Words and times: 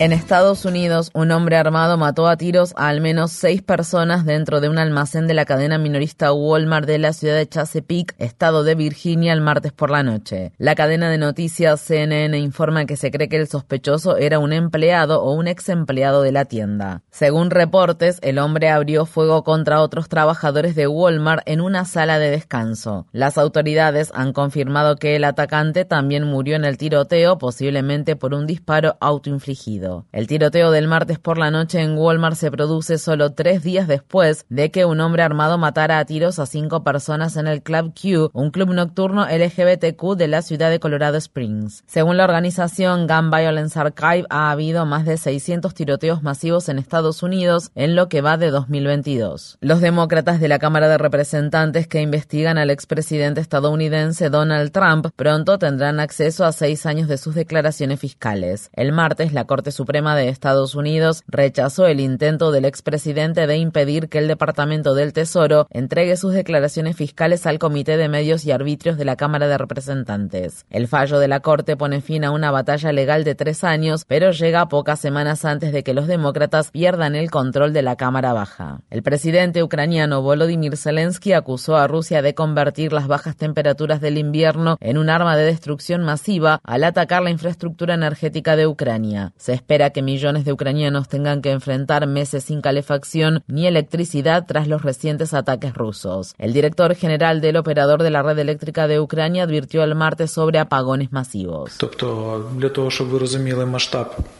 En 0.00 0.12
Estados 0.12 0.64
Unidos, 0.64 1.10
un 1.12 1.32
hombre 1.32 1.56
armado 1.56 1.98
mató 1.98 2.28
a 2.28 2.36
tiros 2.36 2.72
a 2.76 2.86
al 2.86 3.00
menos 3.00 3.32
seis 3.32 3.62
personas 3.62 4.24
dentro 4.24 4.60
de 4.60 4.68
un 4.68 4.78
almacén 4.78 5.26
de 5.26 5.34
la 5.34 5.44
cadena 5.44 5.76
minorista 5.76 6.32
Walmart 6.32 6.86
de 6.86 6.98
la 6.98 7.12
ciudad 7.12 7.34
de 7.34 7.48
Chesapeake, 7.48 8.14
estado 8.18 8.62
de 8.62 8.76
Virginia, 8.76 9.32
el 9.32 9.40
martes 9.40 9.72
por 9.72 9.90
la 9.90 10.04
noche. 10.04 10.52
La 10.56 10.76
cadena 10.76 11.10
de 11.10 11.18
noticias 11.18 11.80
CNN 11.80 12.38
informa 12.38 12.86
que 12.86 12.96
se 12.96 13.10
cree 13.10 13.28
que 13.28 13.38
el 13.38 13.48
sospechoso 13.48 14.16
era 14.16 14.38
un 14.38 14.52
empleado 14.52 15.20
o 15.20 15.32
un 15.32 15.48
ex 15.48 15.68
empleado 15.68 16.22
de 16.22 16.30
la 16.30 16.44
tienda. 16.44 17.02
Según 17.10 17.50
reportes, 17.50 18.20
el 18.22 18.38
hombre 18.38 18.70
abrió 18.70 19.04
fuego 19.04 19.42
contra 19.42 19.80
otros 19.80 20.08
trabajadores 20.08 20.76
de 20.76 20.86
Walmart 20.86 21.42
en 21.44 21.60
una 21.60 21.84
sala 21.84 22.20
de 22.20 22.30
descanso. 22.30 23.08
Las 23.10 23.36
autoridades 23.36 24.12
han 24.14 24.32
confirmado 24.32 24.94
que 24.94 25.16
el 25.16 25.24
atacante 25.24 25.84
también 25.84 26.22
murió 26.22 26.54
en 26.54 26.64
el 26.64 26.78
tiroteo, 26.78 27.38
posiblemente 27.38 28.14
por 28.14 28.32
un 28.32 28.46
disparo 28.46 28.96
autoinfligido. 29.00 29.87
El 30.12 30.26
tiroteo 30.26 30.70
del 30.70 30.88
martes 30.88 31.18
por 31.18 31.38
la 31.38 31.50
noche 31.50 31.80
en 31.80 31.96
Walmart 31.96 32.36
se 32.36 32.50
produce 32.50 32.98
solo 32.98 33.32
tres 33.32 33.62
días 33.62 33.88
después 33.88 34.44
de 34.48 34.70
que 34.70 34.84
un 34.84 35.00
hombre 35.00 35.22
armado 35.22 35.58
matara 35.58 35.98
a 35.98 36.04
tiros 36.04 36.38
a 36.38 36.46
cinco 36.46 36.84
personas 36.84 37.36
en 37.36 37.46
el 37.46 37.62
Club 37.62 37.92
Q, 37.94 38.30
un 38.32 38.50
club 38.50 38.72
nocturno 38.72 39.26
LGBTQ 39.26 40.16
de 40.16 40.28
la 40.28 40.42
ciudad 40.42 40.70
de 40.70 40.80
Colorado 40.80 41.16
Springs. 41.16 41.84
Según 41.86 42.16
la 42.16 42.24
organización 42.24 43.06
Gun 43.06 43.30
Violence 43.30 43.78
Archive, 43.78 44.26
ha 44.30 44.50
habido 44.50 44.86
más 44.86 45.04
de 45.04 45.16
600 45.16 45.74
tiroteos 45.74 46.22
masivos 46.22 46.68
en 46.68 46.78
Estados 46.78 47.22
Unidos 47.22 47.70
en 47.74 47.94
lo 47.94 48.08
que 48.08 48.20
va 48.20 48.36
de 48.36 48.50
2022. 48.50 49.58
Los 49.60 49.80
demócratas 49.80 50.40
de 50.40 50.48
la 50.48 50.58
Cámara 50.58 50.88
de 50.88 50.98
Representantes 50.98 51.86
que 51.86 52.00
investigan 52.00 52.58
al 52.58 52.70
expresidente 52.70 53.40
estadounidense 53.40 54.30
Donald 54.30 54.72
Trump 54.72 55.06
pronto 55.16 55.58
tendrán 55.58 56.00
acceso 56.00 56.44
a 56.44 56.52
seis 56.52 56.86
años 56.86 57.08
de 57.08 57.18
sus 57.18 57.34
declaraciones 57.34 58.00
fiscales. 58.00 58.70
El 58.74 58.92
martes, 58.92 59.32
la 59.32 59.44
Corte 59.44 59.72
Suprema 59.78 60.16
de 60.16 60.28
Estados 60.28 60.74
Unidos 60.74 61.22
rechazó 61.28 61.86
el 61.86 62.00
intento 62.00 62.50
del 62.50 62.64
expresidente 62.64 63.46
de 63.46 63.58
impedir 63.58 64.08
que 64.08 64.18
el 64.18 64.26
Departamento 64.26 64.92
del 64.92 65.12
Tesoro 65.12 65.68
entregue 65.70 66.16
sus 66.16 66.32
declaraciones 66.32 66.96
fiscales 66.96 67.46
al 67.46 67.60
Comité 67.60 67.96
de 67.96 68.08
Medios 68.08 68.44
y 68.44 68.50
Arbitrios 68.50 68.98
de 68.98 69.04
la 69.04 69.14
Cámara 69.14 69.46
de 69.46 69.56
Representantes. 69.56 70.66
El 70.68 70.88
fallo 70.88 71.20
de 71.20 71.28
la 71.28 71.38
Corte 71.38 71.76
pone 71.76 72.00
fin 72.00 72.24
a 72.24 72.32
una 72.32 72.50
batalla 72.50 72.90
legal 72.90 73.22
de 73.22 73.36
tres 73.36 73.62
años, 73.62 74.04
pero 74.04 74.32
llega 74.32 74.68
pocas 74.68 74.98
semanas 74.98 75.44
antes 75.44 75.72
de 75.72 75.84
que 75.84 75.94
los 75.94 76.08
demócratas 76.08 76.72
pierdan 76.72 77.14
el 77.14 77.30
control 77.30 77.72
de 77.72 77.82
la 77.82 77.94
Cámara 77.94 78.32
Baja. 78.32 78.80
El 78.90 79.04
presidente 79.04 79.62
ucraniano 79.62 80.22
Volodymyr 80.22 80.76
Zelensky 80.76 81.34
acusó 81.34 81.76
a 81.76 81.86
Rusia 81.86 82.20
de 82.20 82.34
convertir 82.34 82.92
las 82.92 83.06
bajas 83.06 83.36
temperaturas 83.36 84.00
del 84.00 84.18
invierno 84.18 84.76
en 84.80 84.98
un 84.98 85.08
arma 85.08 85.36
de 85.36 85.44
destrucción 85.44 86.02
masiva 86.02 86.58
al 86.64 86.82
atacar 86.82 87.22
la 87.22 87.30
infraestructura 87.30 87.94
energética 87.94 88.56
de 88.56 88.66
Ucrania. 88.66 89.34
Espera 89.68 89.90
que 89.90 90.00
millones 90.00 90.46
de 90.46 90.52
ucranianos 90.54 91.08
tengan 91.08 91.42
que 91.42 91.50
enfrentar 91.50 92.06
meses 92.06 92.44
sin 92.44 92.62
calefacción 92.62 93.44
ni 93.48 93.66
electricidad 93.66 94.46
tras 94.48 94.66
los 94.66 94.80
recientes 94.80 95.34
ataques 95.34 95.74
rusos. 95.74 96.34
El 96.38 96.54
director 96.54 96.94
general 96.94 97.42
del 97.42 97.58
operador 97.58 98.02
de 98.02 98.08
la 98.08 98.22
red 98.22 98.38
eléctrica 98.38 98.88
de 98.88 98.98
Ucrania 98.98 99.42
advirtió 99.42 99.84
el 99.84 99.94
martes 99.94 100.30
sobre 100.30 100.58
apagones 100.58 101.12
masivos. 101.12 101.76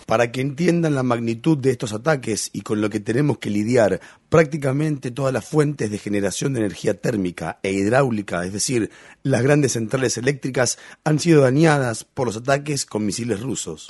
Para 0.06 0.33
que 0.33 0.41
entiendan 0.41 0.94
la 0.94 1.03
magnitud 1.03 1.59
de 1.59 1.72
estos 1.72 1.93
ataques 1.93 2.49
y 2.55 2.62
con 2.62 2.81
lo 2.81 2.89
que 2.89 3.00
tenemos 3.00 3.37
que 3.37 3.50
lidiar, 3.50 4.00
prácticamente 4.31 5.10
todas 5.10 5.34
las 5.34 5.45
fuentes 5.45 5.91
de 5.91 5.99
generación 5.99 6.55
de 6.55 6.60
energía 6.60 6.95
térmica 6.95 7.59
e 7.62 7.72
hidráulica, 7.72 8.47
es 8.47 8.55
decir, 8.55 8.91
las 9.22 9.43
grandes 9.43 9.72
centrales 9.72 10.16
eléctricas, 10.16 10.78
han 11.05 11.19
sido 11.19 11.43
dañadas 11.43 12.05
por 12.05 12.28
los 12.28 12.37
ataques 12.39 12.87
con 12.87 13.05
misiles 13.05 13.41
rusos. 13.41 13.89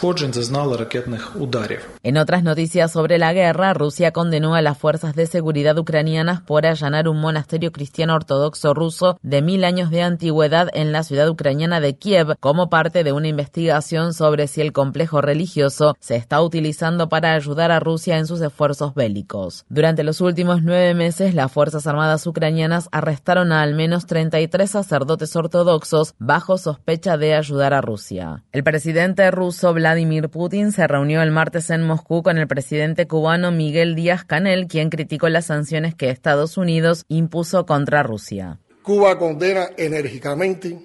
En 2.02 2.16
otras 2.16 2.42
noticias 2.42 2.92
sobre 2.92 3.18
la 3.18 3.32
guerra, 3.32 3.74
Rusia 3.74 4.12
condenó 4.12 4.54
a 4.54 4.62
las 4.62 4.78
fuerzas 4.78 5.14
de 5.14 5.26
seguridad 5.26 5.78
ucranianas 5.78 6.40
por 6.40 6.66
allanar 6.66 7.08
un 7.08 7.20
monasterio 7.20 7.72
cristiano 7.72 8.14
ortodoxo 8.14 8.74
ruso 8.74 9.18
de 9.22 9.42
mil 9.42 9.64
años 9.64 9.90
de 9.90 10.02
antigüedad 10.02 10.68
en 10.72 10.92
la 10.92 11.02
ciudad 11.02 11.28
ucraniana 11.28 11.80
de 11.80 11.96
Kiev 11.96 12.36
como 12.40 12.70
parte 12.70 13.04
de 13.04 13.12
una 13.12 13.28
investigación 13.28 14.14
sobre 14.14 14.46
si 14.46 14.60
el 14.60 14.72
complejo 14.72 15.20
religioso 15.20 15.96
se 16.00 16.16
está 16.16 16.40
utilizando 16.40 17.08
para 17.08 17.34
ayudar 17.34 17.70
a 17.70 17.80
Rusia 17.80 18.18
en 18.18 18.26
sus 18.26 18.40
esfuerzos 18.40 18.94
bélicos. 18.94 19.64
Durante 19.68 20.04
los 20.04 20.20
últimos 20.20 20.62
nueve 20.62 20.94
meses, 20.94 21.34
las 21.34 21.52
Fuerzas 21.52 21.86
Armadas 21.86 22.26
ucranianas 22.26 22.88
arrestaron 22.92 23.52
a 23.52 23.62
al 23.62 23.74
menos 23.74 24.06
33 24.06 24.70
sacerdotes 24.70 25.34
ortodoxos 25.36 26.14
bajo 26.18 26.58
sospecha 26.58 27.16
de 27.16 27.34
ayudar 27.34 27.74
a 27.74 27.80
Rusia. 27.80 28.44
El 28.52 28.64
presidente 28.64 29.30
ruso 29.30 29.74
Vladimir 29.74 30.28
Putin 30.28 30.72
se 30.72 30.86
reunió 30.86 31.17
el 31.20 31.30
martes 31.30 31.70
en 31.70 31.82
Moscú 31.82 32.22
con 32.22 32.38
el 32.38 32.46
presidente 32.46 33.06
cubano 33.06 33.50
Miguel 33.50 33.94
Díaz 33.94 34.24
Canel, 34.24 34.66
quien 34.66 34.90
criticó 34.90 35.28
las 35.28 35.46
sanciones 35.46 35.94
que 35.94 36.10
Estados 36.10 36.56
Unidos 36.56 37.04
impuso 37.08 37.66
contra 37.66 38.02
Rusia. 38.02 38.58
Cuba 38.82 39.18
condena 39.18 39.70
enérgicamente 39.76 40.78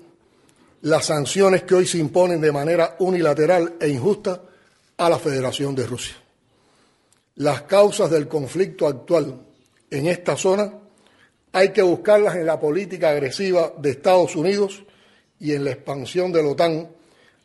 las 0.81 1.05
sanciones 1.05 1.63
que 1.63 1.75
hoy 1.75 1.87
se 1.87 1.97
imponen 1.97 2.41
de 2.41 2.51
manera 2.51 2.95
unilateral 2.99 3.75
e 3.79 3.87
injusta 3.89 4.41
a 4.97 5.09
la 5.09 5.17
Federación 5.17 5.73
de 5.75 5.87
Rusia. 5.87 6.15
Las 7.35 7.63
causas 7.63 8.11
del 8.11 8.27
conflicto 8.27 8.87
actual 8.87 9.41
en 9.89 10.07
esta 10.07 10.35
zona 10.35 10.73
hay 11.53 11.69
que 11.69 11.81
buscarlas 11.81 12.35
en 12.35 12.45
la 12.45 12.59
política 12.59 13.09
agresiva 13.11 13.73
de 13.77 13.91
Estados 13.91 14.35
Unidos 14.35 14.83
y 15.39 15.53
en 15.53 15.63
la 15.63 15.71
expansión 15.71 16.31
de 16.31 16.43
la 16.43 16.49
OTAN 16.49 16.89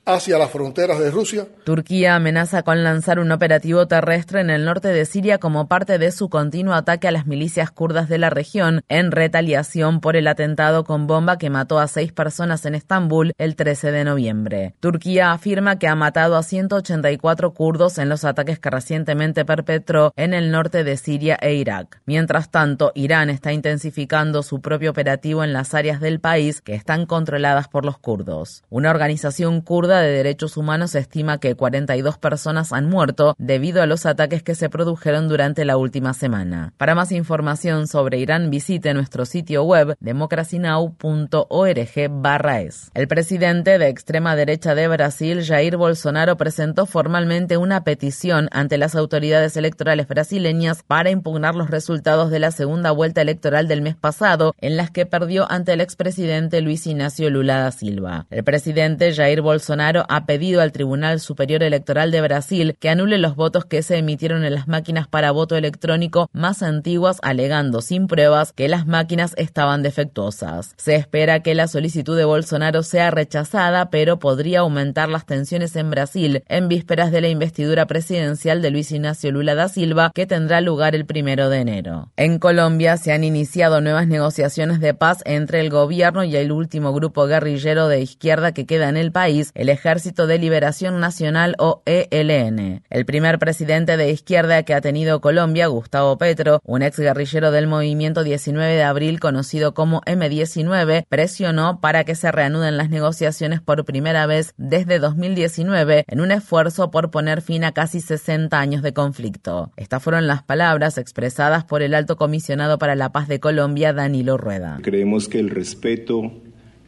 hacia 0.08 0.38
las 0.38 0.50
fronteras 0.50 0.98
de 0.98 1.10
Rusia. 1.10 1.46
Turquía 1.64 2.16
amenaza 2.16 2.62
con 2.62 2.82
lanzar 2.82 3.18
un 3.18 3.30
operativo 3.30 3.86
terrestre 3.86 4.40
en 4.40 4.48
el 4.48 4.64
norte 4.64 4.88
de 4.88 5.04
Siria 5.04 5.38
como 5.38 5.68
parte 5.68 5.98
de 5.98 6.10
su 6.10 6.30
continuo 6.30 6.74
ataque 6.74 7.08
a 7.08 7.10
las 7.10 7.26
milicias 7.26 7.70
kurdas 7.70 8.08
de 8.08 8.16
la 8.16 8.30
región 8.30 8.82
en 8.88 9.12
retaliación 9.12 10.00
por 10.00 10.16
el 10.16 10.26
atentado 10.26 10.84
con 10.84 11.06
bomba 11.06 11.36
que 11.36 11.50
mató 11.50 11.78
a 11.78 11.88
seis 11.88 12.12
personas 12.12 12.64
en 12.64 12.74
Estambul 12.74 13.32
el 13.36 13.54
13 13.54 13.92
de 13.92 14.04
noviembre. 14.04 14.74
Turquía 14.80 15.32
afirma 15.32 15.78
que 15.78 15.88
ha 15.88 15.94
matado 15.94 16.36
a 16.36 16.42
184 16.42 17.52
kurdos 17.52 17.98
en 17.98 18.08
los 18.08 18.24
ataques 18.24 18.58
que 18.58 18.70
recientemente 18.70 19.44
perpetró 19.44 20.12
en 20.16 20.32
el 20.32 20.50
norte 20.50 20.84
de 20.84 20.96
Siria 20.96 21.38
e 21.40 21.54
Irak. 21.54 22.00
Mientras 22.06 22.50
tanto, 22.50 22.92
Irán 22.94 23.28
está 23.28 23.52
intensificando 23.52 24.42
su 24.42 24.62
propio 24.62 24.90
operativo 24.90 25.44
en 25.44 25.52
las 25.52 25.74
áreas 25.74 26.00
del 26.00 26.20
país 26.20 26.62
que 26.62 26.74
están 26.74 27.04
controladas 27.04 27.68
por 27.68 27.84
los 27.84 27.98
kurdos. 27.98 28.64
Una 28.70 28.90
organización 28.90 29.60
kurda 29.60 29.97
de 30.00 30.10
Derechos 30.10 30.56
Humanos 30.56 30.94
estima 30.94 31.38
que 31.38 31.54
42 31.54 32.18
personas 32.18 32.72
han 32.72 32.88
muerto 32.88 33.34
debido 33.38 33.82
a 33.82 33.86
los 33.86 34.06
ataques 34.06 34.42
que 34.42 34.54
se 34.54 34.68
produjeron 34.68 35.28
durante 35.28 35.64
la 35.64 35.76
última 35.76 36.14
semana. 36.14 36.72
Para 36.76 36.94
más 36.94 37.12
información 37.12 37.86
sobre 37.86 38.18
Irán, 38.18 38.50
visite 38.50 38.94
nuestro 38.94 39.24
sitio 39.24 39.64
web 39.64 39.96
democracynow.org/es. 40.00 42.90
El 42.94 43.08
presidente 43.08 43.78
de 43.78 43.88
extrema 43.88 44.36
derecha 44.36 44.74
de 44.74 44.88
Brasil, 44.88 45.44
Jair 45.44 45.76
Bolsonaro, 45.76 46.36
presentó 46.36 46.86
formalmente 46.86 47.56
una 47.56 47.84
petición 47.84 48.48
ante 48.52 48.78
las 48.78 48.94
autoridades 48.94 49.56
electorales 49.56 50.08
brasileñas 50.08 50.82
para 50.82 51.10
impugnar 51.10 51.54
los 51.54 51.70
resultados 51.70 52.30
de 52.30 52.38
la 52.38 52.50
segunda 52.50 52.90
vuelta 52.90 53.22
electoral 53.22 53.68
del 53.68 53.82
mes 53.82 53.96
pasado, 53.96 54.54
en 54.60 54.76
las 54.76 54.90
que 54.90 55.06
perdió 55.06 55.50
ante 55.50 55.72
el 55.72 55.80
expresidente 55.80 56.60
Luis 56.60 56.86
Ignacio 56.86 57.30
Lula 57.30 57.58
da 57.58 57.72
Silva. 57.72 58.26
El 58.30 58.44
presidente 58.44 59.14
Jair 59.14 59.40
Bolsonaro 59.40 59.87
Ha 60.08 60.26
pedido 60.26 60.60
al 60.60 60.72
Tribunal 60.72 61.18
Superior 61.20 61.62
Electoral 61.62 62.10
de 62.10 62.20
Brasil 62.20 62.76
que 62.78 62.90
anule 62.90 63.16
los 63.18 63.36
votos 63.36 63.64
que 63.64 63.82
se 63.82 63.96
emitieron 63.96 64.44
en 64.44 64.54
las 64.54 64.68
máquinas 64.68 65.08
para 65.08 65.30
voto 65.30 65.56
electrónico 65.56 66.28
más 66.32 66.62
antiguas, 66.62 67.18
alegando 67.22 67.80
sin 67.80 68.06
pruebas 68.06 68.52
que 68.52 68.68
las 68.68 68.86
máquinas 68.86 69.32
estaban 69.36 69.82
defectuosas. 69.82 70.74
Se 70.76 70.94
espera 70.94 71.42
que 71.42 71.54
la 71.54 71.68
solicitud 71.68 72.16
de 72.16 72.24
Bolsonaro 72.24 72.82
sea 72.82 73.10
rechazada, 73.10 73.90
pero 73.90 74.18
podría 74.18 74.60
aumentar 74.60 75.08
las 75.08 75.24
tensiones 75.24 75.74
en 75.76 75.90
Brasil 75.90 76.42
en 76.48 76.68
vísperas 76.68 77.10
de 77.10 77.22
la 77.22 77.28
investidura 77.28 77.86
presidencial 77.86 78.60
de 78.60 78.70
Luis 78.70 78.92
Ignacio 78.92 79.32
Lula 79.32 79.54
da 79.54 79.68
Silva, 79.68 80.12
que 80.14 80.26
tendrá 80.26 80.60
lugar 80.60 80.94
el 80.94 81.06
primero 81.06 81.48
de 81.48 81.60
enero. 81.60 82.10
En 82.16 82.38
Colombia 82.38 82.96
se 82.96 83.12
han 83.12 83.24
iniciado 83.24 83.80
nuevas 83.80 84.06
negociaciones 84.06 84.80
de 84.80 84.94
paz 84.94 85.22
entre 85.24 85.60
el 85.60 85.70
gobierno 85.70 86.24
y 86.24 86.36
el 86.36 86.52
último 86.52 86.92
grupo 86.92 87.26
guerrillero 87.26 87.88
de 87.88 88.00
izquierda 88.00 88.52
que 88.52 88.66
queda 88.66 88.88
en 88.88 88.96
el 88.96 89.12
país, 89.12 89.50
el 89.54 89.68
Ejército 89.78 90.26
de 90.26 90.38
Liberación 90.38 90.98
Nacional 90.98 91.54
o 91.58 91.82
ELN. 91.86 92.82
El 92.90 93.04
primer 93.06 93.38
presidente 93.38 93.96
de 93.96 94.10
izquierda 94.10 94.64
que 94.64 94.74
ha 94.74 94.80
tenido 94.80 95.20
Colombia, 95.20 95.68
Gustavo 95.68 96.18
Petro, 96.18 96.60
un 96.64 96.82
ex 96.82 96.98
guerrillero 96.98 97.52
del 97.52 97.68
movimiento 97.68 98.24
19 98.24 98.74
de 98.74 98.82
abril 98.82 99.20
conocido 99.20 99.74
como 99.74 100.00
M19, 100.00 101.04
presionó 101.08 101.80
para 101.80 102.02
que 102.02 102.16
se 102.16 102.32
reanuden 102.32 102.76
las 102.76 102.90
negociaciones 102.90 103.60
por 103.60 103.84
primera 103.84 104.26
vez 104.26 104.52
desde 104.56 104.98
2019 104.98 106.04
en 106.08 106.20
un 106.20 106.32
esfuerzo 106.32 106.90
por 106.90 107.12
poner 107.12 107.40
fin 107.40 107.62
a 107.62 107.70
casi 107.70 108.00
60 108.00 108.58
años 108.58 108.82
de 108.82 108.92
conflicto. 108.92 109.70
Estas 109.76 110.02
fueron 110.02 110.26
las 110.26 110.42
palabras 110.42 110.98
expresadas 110.98 111.62
por 111.62 111.82
el 111.82 111.94
alto 111.94 112.16
comisionado 112.16 112.78
para 112.78 112.96
la 112.96 113.12
paz 113.12 113.28
de 113.28 113.38
Colombia, 113.38 113.92
Danilo 113.92 114.38
Rueda. 114.38 114.80
Creemos 114.82 115.28
que 115.28 115.38
el 115.38 115.50
respeto 115.50 116.32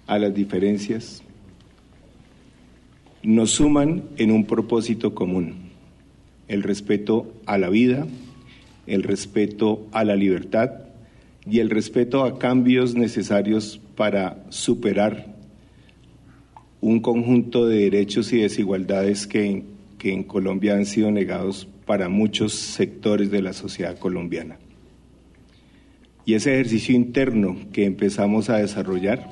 a 0.08 0.18
las 0.18 0.34
diferencias 0.34 1.22
nos 3.22 3.50
suman 3.50 4.04
en 4.16 4.30
un 4.30 4.46
propósito 4.46 5.14
común, 5.14 5.70
el 6.48 6.62
respeto 6.62 7.32
a 7.46 7.58
la 7.58 7.68
vida, 7.68 8.06
el 8.86 9.02
respeto 9.02 9.86
a 9.92 10.04
la 10.04 10.16
libertad 10.16 10.70
y 11.46 11.58
el 11.60 11.70
respeto 11.70 12.24
a 12.24 12.38
cambios 12.38 12.94
necesarios 12.94 13.80
para 13.96 14.44
superar 14.48 15.34
un 16.80 17.00
conjunto 17.00 17.66
de 17.66 17.80
derechos 17.80 18.32
y 18.32 18.38
desigualdades 18.38 19.26
que, 19.26 19.64
que 19.98 20.12
en 20.12 20.24
Colombia 20.24 20.74
han 20.74 20.86
sido 20.86 21.10
negados 21.10 21.68
para 21.84 22.08
muchos 22.08 22.54
sectores 22.54 23.30
de 23.30 23.42
la 23.42 23.52
sociedad 23.52 23.98
colombiana. 23.98 24.58
Y 26.24 26.34
ese 26.34 26.54
ejercicio 26.54 26.94
interno 26.94 27.56
que 27.72 27.84
empezamos 27.84 28.48
a 28.48 28.58
desarrollar 28.58 29.30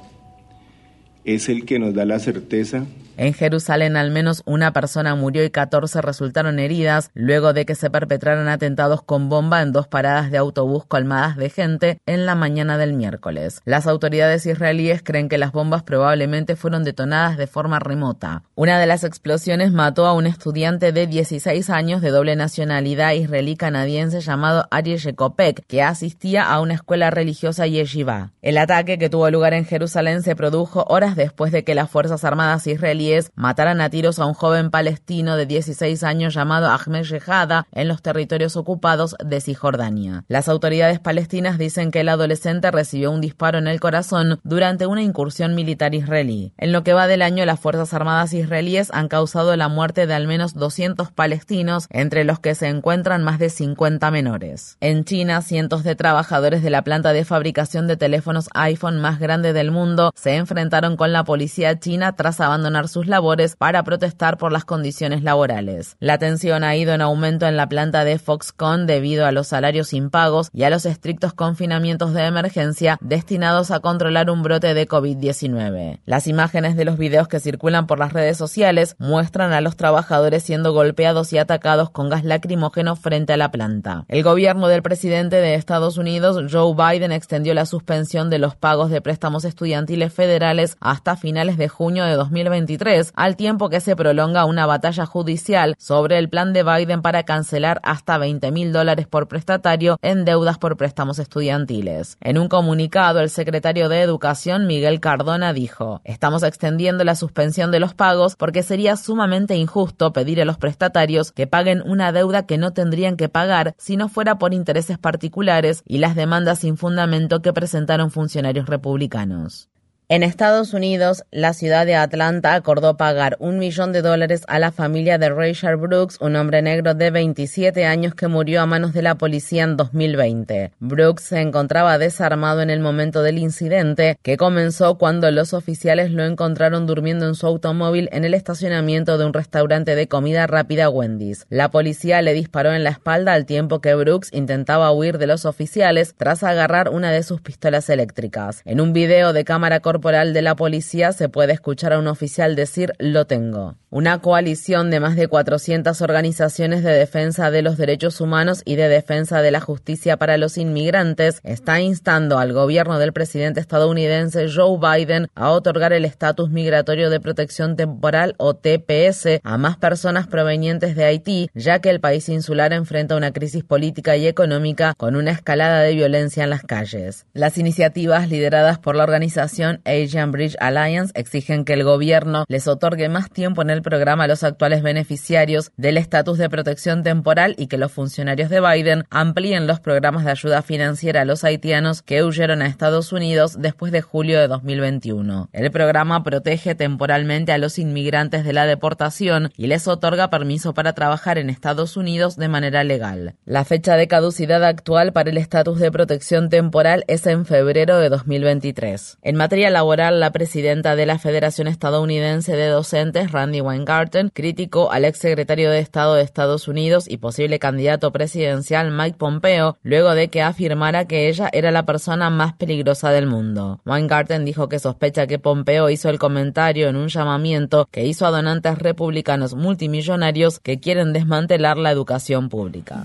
es 1.25 1.49
el 1.49 1.65
que 1.65 1.79
nos 1.79 1.95
da 1.95 2.05
la 2.05 2.19
certeza 2.19 2.87
en 3.19 3.35
Jerusalén 3.35 3.97
al 3.97 4.11
menos 4.11 4.43
una 4.47 4.73
persona 4.73 5.15
murió 5.17 5.45
y 5.45 5.51
14 5.51 6.01
resultaron 6.01 6.61
heridas 6.61 7.11
luego 7.15 7.53
de 7.53 7.67
que 7.67 7.75
se 7.75 7.91
perpetraran 7.91 8.49
atentados 8.49 9.03
con 9.03 9.29
bomba 9.29 9.61
en 9.61 9.73
dos 9.73 9.89
paradas 9.89 10.31
de 10.31 10.39
autobús 10.39 10.85
colmadas 10.87 11.37
de 11.37 11.51
gente 11.51 12.01
en 12.07 12.27
la 12.27 12.37
mañana 12.37 12.79
del 12.79 12.93
miércoles. 12.93 13.61
Las 13.65 13.89
autoridades 13.89 14.47
israelíes 14.47 15.03
creen 15.03 15.29
que 15.29 15.37
las 15.37 15.51
bombas 15.51 15.83
probablemente 15.83 16.55
fueron 16.55 16.85
detonadas 16.85 17.37
de 17.37 17.49
forma 17.49 17.81
remota. 17.81 18.45
Una 18.55 18.79
de 18.79 18.87
las 18.87 19.03
explosiones 19.03 19.73
mató 19.73 20.07
a 20.07 20.15
un 20.15 20.27
estudiante 20.27 20.93
de 20.93 21.09
16 21.09 21.71
años 21.71 22.01
de 22.01 22.11
doble 22.11 22.37
nacionalidad 22.37 23.15
israelí-canadiense 23.15 24.21
llamado 24.21 24.67
Ariel 24.71 25.01
Shekopek, 25.01 25.67
que 25.67 25.83
asistía 25.83 26.45
a 26.45 26.61
una 26.61 26.75
escuela 26.75 27.11
religiosa 27.11 27.67
yeshiva. 27.67 28.31
El 28.43 28.59
ataque 28.59 28.97
que 28.97 29.11
tuvo 29.11 29.29
lugar 29.31 29.55
en 29.55 29.65
Jerusalén 29.65 30.23
se 30.23 30.37
produjo 30.37 30.85
horas 30.89 31.17
después 31.17 31.51
de 31.51 31.65
que 31.65 31.75
las 31.75 31.91
Fuerzas 31.91 32.25
Armadas 32.25 32.67
israelíes 32.69 33.08
mataran 33.35 33.81
a 33.81 33.91
tiros 33.91 34.19
a 34.19 34.27
un 34.27 34.35
joven 34.35 34.71
palestino 34.71 35.37
de 35.37 35.47
16 35.47 36.03
años 36.05 36.35
llamado 36.35 36.69
Ahmed 36.69 37.05
Shehada 37.05 37.67
en 37.73 37.89
los 37.89 38.03
territorios 38.03 38.57
ocupados 38.57 39.17
de 39.25 39.41
Cisjordania. 39.41 40.25
Las 40.29 40.49
autoridades 40.49 40.99
palestinas 41.01 41.59
dicen 41.59 41.91
que 41.91 42.01
el 42.01 42.09
adolescente 42.09 42.71
recibió 42.71 43.11
un 43.11 43.21
disparo 43.21 43.59
en 43.59 43.67
el 43.67 43.81
corazón 43.81 44.41
durante 44.43 44.87
una 44.87 45.03
incursión 45.03 45.55
militar 45.55 45.95
israelí. 45.95 46.53
En 46.59 46.73
lo 46.73 46.83
que 46.83 46.93
va 46.93 47.07
del 47.07 47.23
año, 47.23 47.45
las 47.45 47.61
Fuerzas 47.61 47.95
Armadas 47.95 48.33
israelíes 48.33 48.91
han 48.93 49.09
causado 49.09 49.57
la 49.57 49.69
muerte 49.69 50.07
de 50.07 50.15
al 50.15 50.27
menos 50.27 50.55
200 50.55 51.11
palestinos, 51.13 51.87
entre 51.91 52.25
los 52.25 52.39
que 52.41 52.55
se 52.55 52.69
encuentran 52.69 53.23
más 53.23 53.39
de 53.39 53.51
50 53.51 54.11
menores. 54.11 54.77
En 54.81 55.05
China, 55.05 55.43
cientos 55.43 55.85
de 55.85 55.95
trabajadores 55.95 56.63
de 56.63 56.71
la 56.71 56.83
planta 56.83 57.13
de 57.13 57.25
fabricación 57.25 57.87
de 57.87 57.97
teléfonos 57.97 58.49
iPhone 58.55 59.01
más 59.01 59.19
grande 59.19 59.53
del 59.53 59.71
mundo 59.71 60.13
se 60.15 60.37
enfrentaron 60.37 60.97
con 60.97 61.13
la 61.13 61.25
policía 61.25 61.79
china 61.79 62.13
tras 62.13 62.41
abandonar 62.41 62.89
su 62.89 62.98
labores 63.07 63.57
para 63.57 63.83
protestar 63.83 64.39
por 64.39 64.53
las 64.53 64.65
condiciones 64.65 65.23
laborales. 65.23 65.97
La 66.01 66.19
tensión 66.19 66.65
ha 66.65 66.77
ido 66.77 66.93
en 66.95 67.01
aumento 67.01 67.47
en 67.47 67.57
la 67.57 67.69
planta 67.69 68.05
de 68.05 68.19
Foxconn 68.19 68.87
debido 68.87 69.27
a 69.27 69.33
los 69.33 69.49
salarios 69.49 69.93
impagos 69.93 70.51
y 70.53 70.65
a 70.65 70.71
los 70.71 70.87
estrictos 70.87 71.33
confinamientos 71.33 72.15
de 72.15 72.25
emergencia 72.25 72.99
destinados 73.01 73.71
a 73.71 73.81
controlar 73.81 74.31
un 74.31 74.43
brote 74.43 74.75
de 74.75 74.89
COVID-19. 74.89 76.01
Las 76.05 76.27
imágenes 76.27 76.77
de 76.77 76.85
los 76.85 76.99
videos 76.99 77.29
que 77.29 77.41
circulan 77.41 77.87
por 77.87 77.99
las 77.99 78.13
redes 78.13 78.37
sociales 78.37 78.97
muestran 78.99 79.53
a 79.53 79.61
los 79.61 79.77
trabajadores 79.77 80.43
siendo 80.43 80.73
golpeados 80.73 81.33
y 81.33 81.39
atacados 81.39 81.91
con 81.91 82.09
gas 82.09 82.25
lacrimógeno 82.25 82.97
frente 82.97 83.33
a 83.33 83.37
la 83.37 83.51
planta. 83.51 84.05
El 84.09 84.23
gobierno 84.23 84.69
del 84.69 84.83
presidente 84.83 85.37
de 85.37 85.55
Estados 85.55 85.99
Unidos, 85.99 86.43
Joe 86.51 86.75
Biden, 86.75 87.13
extendió 87.13 87.55
la 87.55 87.67
suspensión 87.67 88.31
de 88.31 88.39
los 88.39 88.57
pagos 88.57 88.91
de 88.91 89.01
préstamos 89.01 89.45
estudiantiles 89.45 90.13
federales 90.13 90.77
hasta 90.81 91.17
finales 91.17 91.57
de 91.57 91.69
junio 91.69 92.05
de 92.05 92.15
2023 92.15 92.88
al 93.17 93.37
tiempo 93.37 93.69
que 93.69 93.81
se 93.81 93.95
prolonga 93.97 94.47
una 94.47 94.65
batalla 94.65 95.05
judicial 95.05 95.75
sobre 95.79 96.17
el 96.17 96.31
plan 96.31 96.55
de 96.55 96.63
Biden 96.63 97.03
para 97.03 97.25
cancelar 97.25 97.81
hasta 97.83 98.17
20 98.17 98.51
mil 98.51 98.73
dólares 98.73 99.07
por 99.07 99.29
prestatario 99.29 99.99
en 100.01 100.25
deudas 100.25 100.57
por 100.57 100.79
préstamos 100.79 101.19
estudiantiles. 101.19 102.17
En 102.23 102.39
un 102.39 102.49
comunicado, 102.49 103.21
el 103.21 103.29
secretario 103.29 103.91
de 103.91 104.01
Educación, 104.01 104.67
Miguel 104.67 105.01
Cardona, 105.01 105.53
dijo, 105.53 106.01
estamos 106.05 106.43
extendiendo 106.43 107.05
la 107.05 107.15
suspensión 107.15 107.71
de 107.71 107.81
los 107.81 107.93
pagos 107.93 108.37
porque 108.37 108.63
sería 108.63 108.97
sumamente 108.97 109.55
injusto 109.57 110.15
pedir 110.15 110.41
a 110.41 110.47
los 110.47 110.57
prestatarios 110.57 111.31
que 111.31 111.47
paguen 111.47 111.83
una 111.85 112.11
deuda 112.11 112.47
que 112.47 112.57
no 112.57 112.73
tendrían 112.73 113.19
que 113.19 113.29
pagar 113.29 113.75
si 113.77 113.99
no 113.99 114.09
fuera 114.09 114.39
por 114.39 114.55
intereses 114.55 114.97
particulares 114.97 115.83
y 115.85 115.99
las 115.99 116.17
demandas 116.17 116.61
sin 116.61 116.79
fundamento 116.79 117.43
que 117.43 117.53
presentaron 117.53 118.11
funcionarios 118.11 118.67
republicanos. 118.67 119.69
En 120.11 120.23
Estados 120.23 120.73
Unidos, 120.73 121.25
la 121.31 121.53
ciudad 121.53 121.85
de 121.85 121.95
Atlanta 121.95 122.55
acordó 122.55 122.97
pagar 122.97 123.37
un 123.41 123.59
millón 123.59 123.93
de 123.93 124.01
dólares 124.01 124.41
a 124.49 124.59
la 124.59 124.73
familia 124.73 125.19
de 125.19 125.29
Rayshard 125.29 125.77
Brooks, 125.77 126.17
un 126.23 126.35
hombre 126.35 126.63
negro 126.63 126.95
de 126.95 127.11
27 127.11 127.85
años 127.85 128.15
que 128.15 128.27
murió 128.27 128.63
a 128.63 128.67
manos 128.67 128.95
de 128.95 129.03
la 129.03 129.17
policía 129.17 129.65
en 129.65 129.77
2020. 129.77 130.73
Brooks 130.81 131.25
se 131.25 131.43
encontraba 131.43 131.99
desarmado 131.99 132.63
en 132.63 132.71
el 132.71 132.81
momento 132.81 133.23
del 133.23 133.37
incidente, 133.37 134.19
que 134.23 134.39
comenzó 134.39 134.97
cuando 134.97 135.31
los 135.31 135.53
oficiales 135.53 136.11
lo 136.11 136.25
encontraron 136.25 136.87
durmiendo 136.87 137.27
en 137.29 137.35
su 137.35 137.47
automóvil 137.47 138.09
en 138.11 138.25
el 138.25 138.33
estacionamiento 138.33 139.19
de 139.19 139.27
un 139.27 139.35
restaurante 139.35 139.95
de 139.95 140.09
comida 140.09 140.47
rápida 140.47 140.89
Wendy's. 140.89 141.45
La 141.51 141.71
policía 141.71 142.23
le 142.23 142.33
disparó 142.33 142.73
en 142.73 142.83
la 142.83 142.91
espalda 142.91 143.35
al 143.35 143.45
tiempo 143.45 143.83
que 143.83 143.95
Brooks 143.95 144.33
intentaba 144.33 144.91
huir 144.91 145.19
de 145.19 145.27
los 145.27 145.45
oficiales 145.45 146.15
tras 146.17 146.45
agarrar 146.45 146.89
una 146.89 147.13
de 147.13 147.23
sus 147.23 147.43
pistolas 147.43 147.91
eléctricas. 147.91 148.63
En 148.65 148.81
un 148.81 148.95
video 148.95 149.35
de 149.35 149.45
cámara 149.45 149.81
corporal 149.81 149.98
corporal 149.99 150.33
de 150.33 150.43
la 150.43 150.55
policía 150.55 151.13
se 151.13 151.29
puede 151.29 151.55
escuchar 151.55 151.93
a 151.93 151.99
un 151.99 152.07
oficial 152.07 152.55
decir 152.55 152.93
lo 153.01 153.25
tengo. 153.27 153.75
Una 153.91 154.21
coalición 154.21 154.91
de 154.91 155.01
más 155.01 155.17
de 155.17 155.29
400 155.29 156.03
organizaciones 156.03 156.85
de 156.85 156.93
defensa 156.93 157.51
de 157.51 157.63
los 157.63 157.79
derechos 157.79 158.21
humanos 158.21 158.61
y 158.67 158.77
de 158.77 158.87
defensa 158.87 159.41
de 159.41 159.51
la 159.51 159.61
justicia 159.61 160.19
para 160.19 160.37
los 160.37 160.59
inmigrantes 160.59 161.41
está 161.43 161.81
instando 161.81 162.39
al 162.39 162.53
gobierno 162.53 162.99
del 162.99 163.15
presidente 163.15 163.61
estadounidense 163.61 164.47
Joe 164.55 164.79
Biden 164.79 165.29
a 165.35 165.51
otorgar 165.51 165.95
el 165.95 166.05
estatus 166.05 166.51
migratorio 166.51 167.09
de 167.09 167.19
protección 167.19 167.77
temporal 167.77 168.35
o 168.37 168.55
TPS 168.55 169.41
a 169.43 169.57
más 169.57 169.79
personas 169.79 170.27
provenientes 170.27 170.95
de 170.95 171.05
Haití, 171.05 171.49
ya 171.55 171.81
que 171.81 171.89
el 171.89 172.01
país 172.01 172.29
insular 172.29 172.75
enfrenta 172.75 173.17
una 173.17 173.33
crisis 173.33 173.65
política 173.65 174.17
y 174.19 174.27
económica 174.27 174.93
con 174.99 175.17
una 175.17 175.31
escalada 175.31 175.81
de 175.81 175.95
violencia 175.95 176.45
en 176.45 176.51
las 176.51 176.63
calles. 176.63 177.25
Las 177.33 177.57
iniciativas 177.57 178.29
lideradas 178.29 178.79
por 178.79 178.97
la 178.97 179.05
organización 179.05 179.81
Asian 179.89 180.33
Bridge 180.33 180.57
Alliance 180.61 181.13
exigen 181.15 181.65
que 181.65 181.73
el 181.73 181.85
gobierno 181.85 182.45
les 182.49 182.69
otorgue 182.69 183.09
más 183.09 183.31
tiempo 183.31 183.63
en 183.63 183.71
el 183.71 183.83
programa 183.83 184.25
a 184.25 184.29
los 184.29 184.45
actuales 184.45 184.83
beneficiarios 184.83 185.73
del 185.77 185.97
estatus 185.97 186.39
de 186.39 186.51
protección 186.51 187.03
temporal 187.03 187.55
y 187.59 187.67
que 187.67 187.79
los 187.79 187.93
funcionarios 187.93 188.51
de 188.51 188.61
Biden 188.61 189.05
amplíen 189.11 189.67
los 189.67 189.81
programas 189.81 190.25
de 190.25 190.31
ayuda 190.31 190.63
financiera 190.63 191.23
a 191.23 191.25
los 191.25 191.45
haitianos 191.45 192.03
que 192.03 192.23
huyeron 192.23 192.63
a 192.63 192.67
Estados 192.67 193.13
Unidos 193.13 193.57
después 193.59 193.93
de 193.93 194.03
julio 194.03 194.39
de 194.39 194.49
2021. 194.49 195.49
El 195.53 195.71
programa 195.71 196.23
protege 196.23 196.75
temporalmente 196.75 197.53
a 197.53 197.59
los 197.59 197.79
inmigrantes 197.79 198.45
de 198.45 198.53
la 198.53 198.67
deportación 198.67 199.51
y 199.57 199.67
les 199.67 199.89
otorga 199.89 200.31
permiso 200.31 200.75
para 200.75 200.93
trabajar 200.93 201.39
en 201.39 201.51
Estados 201.51 201.97
Unidos 201.97 202.37
de 202.37 202.49
manera 202.49 202.85
legal. 202.85 203.35
La 203.45 203.65
fecha 203.65 203.97
de 203.97 204.09
caducidad 204.09 204.65
actual 204.65 205.13
para 205.13 205.31
el 205.31 205.39
estatus 205.39 205.79
de 205.79 205.91
protección 205.91 206.49
temporal 206.49 207.05
es 207.09 207.27
en 207.27 207.47
febrero 207.47 207.99
de 207.99 208.09
2023. 208.09 209.19
En 209.23 209.37
materia 209.37 209.71
laboral, 209.79 210.19
la 210.19 210.33
presidenta 210.33 210.97
de 210.97 211.07
la 211.07 211.21
Federación 211.21 211.69
Estadounidense 211.69 212.57
de 212.57 212.67
Docentes, 212.67 213.31
Randy 213.31 213.61
Weingarten, 213.61 214.29
criticó 214.31 214.91
al 214.91 215.05
exsecretario 215.05 215.71
de 215.71 215.79
Estado 215.79 216.15
de 216.15 216.23
Estados 216.23 216.67
Unidos 216.67 217.09
y 217.09 217.19
posible 217.19 217.61
candidato 217.61 218.11
presidencial 218.11 218.91
Mike 218.91 219.17
Pompeo 219.17 219.79
luego 219.85 220.17
de 220.17 220.31
que 220.31 220.43
afirmara 220.43 221.05
que 221.05 221.29
ella 221.29 221.49
era 221.53 221.71
la 221.71 221.87
persona 221.87 222.29
más 222.29 222.55
peligrosa 222.55 223.13
del 223.13 223.27
mundo. 223.27 223.81
Weingarten 223.87 224.45
dijo 224.45 224.69
que 224.69 224.81
sospecha 224.81 225.29
que 225.29 225.39
Pompeo 225.39 225.91
hizo 225.91 226.11
el 226.11 226.19
comentario 226.19 226.89
en 226.89 226.97
un 226.97 227.07
llamamiento 227.07 227.87
que 227.93 228.05
hizo 228.05 228.27
a 228.27 228.33
donantes 228.33 228.79
republicanos 228.79 229.55
multimillonarios 229.55 230.59
que 230.59 230.81
quieren 230.81 231.13
desmantelar 231.13 231.77
la 231.77 231.93
educación 231.93 232.49
pública. 232.49 233.05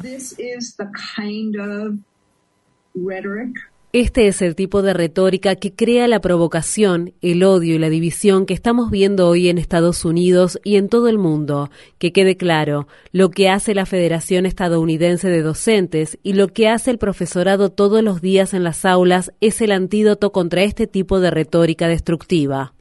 Este 3.96 4.26
es 4.26 4.42
el 4.42 4.56
tipo 4.56 4.82
de 4.82 4.92
retórica 4.92 5.56
que 5.56 5.76
crea 5.76 6.08
la 6.08 6.20
provocación, 6.20 7.14
el 7.22 7.44
odio 7.44 7.76
y 7.76 7.78
la 7.78 7.92
división 7.92 8.48
que 8.48 8.56
estamos 8.56 8.90
viendo 8.90 9.28
hoy 9.28 9.50
en 9.50 9.60
Estados 9.60 10.04
Unidos 10.04 10.60
y 10.64 10.78
en 10.78 10.90
todo 10.90 11.10
el 11.10 11.20
mundo. 11.20 11.70
Que 12.00 12.12
quede 12.12 12.36
claro, 12.36 12.88
lo 13.12 13.30
que 13.30 13.50
hace 13.50 13.76
la 13.76 13.86
Federación 13.86 14.48
Estadounidense 14.48 15.30
de 15.30 15.44
Docentes 15.44 16.18
y 16.24 16.34
lo 16.34 16.48
que 16.48 16.70
hace 16.70 16.90
el 16.90 16.98
profesorado 16.98 17.70
todos 17.70 18.02
los 18.02 18.20
días 18.20 18.56
en 18.56 18.64
las 18.64 18.84
aulas 18.84 19.32
es 19.42 19.62
el 19.62 19.72
antídoto 19.72 20.32
contra 20.32 20.64
este 20.64 20.88
tipo 20.88 21.20
de 21.20 21.30
retórica 21.30 21.88
destructiva. 21.88 22.74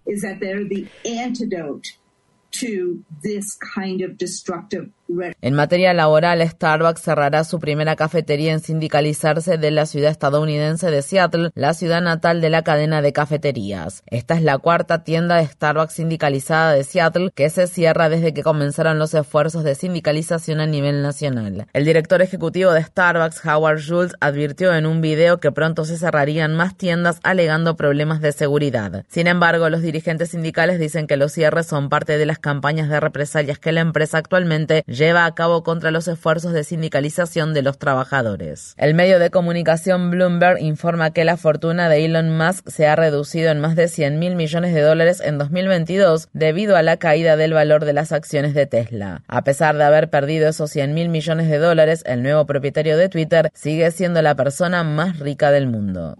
En 5.40 5.54
materia 5.54 5.92
laboral, 5.92 6.40
Starbucks 6.46 7.02
cerrará 7.02 7.44
su 7.44 7.60
primera 7.60 7.96
cafetería 7.96 8.52
en 8.52 8.60
sindicalizarse 8.60 9.58
de 9.58 9.70
la 9.70 9.86
ciudad 9.86 10.10
estadounidense 10.10 10.90
de 10.90 11.02
Seattle, 11.02 11.50
la 11.54 11.74
ciudad 11.74 12.00
natal 12.00 12.40
de 12.40 12.50
la 12.50 12.62
cadena 12.62 13.02
de 13.02 13.12
cafeterías. 13.12 14.02
Esta 14.06 14.34
es 14.34 14.42
la 14.42 14.58
cuarta 14.58 15.04
tienda 15.04 15.36
de 15.36 15.46
Starbucks 15.46 15.94
sindicalizada 15.94 16.72
de 16.72 16.84
Seattle 16.84 17.30
que 17.34 17.50
se 17.50 17.66
cierra 17.66 18.08
desde 18.08 18.32
que 18.32 18.42
comenzaron 18.42 18.98
los 18.98 19.14
esfuerzos 19.14 19.64
de 19.64 19.74
sindicalización 19.74 20.60
a 20.60 20.66
nivel 20.66 21.02
nacional. 21.02 21.66
El 21.72 21.84
director 21.84 22.22
ejecutivo 22.22 22.72
de 22.72 22.82
Starbucks, 22.82 23.44
Howard 23.44 23.80
Schultz, 23.80 24.14
advirtió 24.20 24.74
en 24.74 24.86
un 24.86 25.00
video 25.00 25.40
que 25.40 25.52
pronto 25.52 25.84
se 25.84 25.98
cerrarían 25.98 26.54
más 26.54 26.76
tiendas 26.76 27.20
alegando 27.22 27.76
problemas 27.76 28.20
de 28.20 28.32
seguridad. 28.32 29.04
Sin 29.08 29.26
embargo, 29.26 29.68
los 29.68 29.82
dirigentes 29.82 30.30
sindicales 30.30 30.78
dicen 30.78 31.06
que 31.06 31.16
los 31.16 31.32
cierres 31.32 31.66
son 31.66 31.88
parte 31.88 32.16
de 32.18 32.26
las 32.26 32.38
campañas 32.38 32.88
de 32.88 33.00
represalias 33.00 33.58
que 33.58 33.72
la 33.72 33.80
empresa 33.80 34.18
actualmente 34.18 34.84
lleva 34.86 35.01
a 35.10 35.34
cabo 35.34 35.62
contra 35.62 35.90
los 35.90 36.06
esfuerzos 36.06 36.52
de 36.52 36.64
sindicalización 36.64 37.52
de 37.54 37.62
los 37.62 37.78
trabajadores. 37.78 38.74
El 38.78 38.94
medio 38.94 39.18
de 39.18 39.30
comunicación 39.30 40.10
Bloomberg 40.10 40.60
informa 40.60 41.10
que 41.10 41.24
la 41.24 41.36
fortuna 41.36 41.88
de 41.88 42.04
Elon 42.04 42.36
Musk 42.36 42.68
se 42.68 42.86
ha 42.86 42.94
reducido 42.94 43.50
en 43.50 43.60
más 43.60 43.74
de 43.74 43.88
100 43.88 44.18
mil 44.18 44.36
millones 44.36 44.74
de 44.74 44.80
dólares 44.80 45.20
en 45.20 45.38
2022 45.38 46.28
debido 46.32 46.76
a 46.76 46.82
la 46.82 46.96
caída 46.96 47.36
del 47.36 47.52
valor 47.52 47.84
de 47.84 47.92
las 47.92 48.12
acciones 48.12 48.54
de 48.54 48.66
Tesla. 48.66 49.22
A 49.26 49.42
pesar 49.42 49.76
de 49.76 49.84
haber 49.84 50.08
perdido 50.08 50.48
esos 50.48 50.70
100 50.70 50.94
mil 50.94 51.08
millones 51.08 51.48
de 51.48 51.58
dólares, 51.58 52.02
el 52.06 52.22
nuevo 52.22 52.46
propietario 52.46 52.96
de 52.96 53.08
Twitter 53.08 53.50
sigue 53.54 53.90
siendo 53.90 54.22
la 54.22 54.36
persona 54.36 54.84
más 54.84 55.18
rica 55.18 55.50
del 55.50 55.66
mundo. 55.66 56.16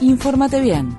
Infórmate 0.00 0.60
bien 0.60 0.98